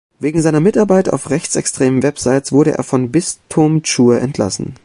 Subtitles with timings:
[0.19, 4.73] Wegen seiner Mitarbeit auf rechtsextremen Websites wurde er vom Bistum Chur entlassen.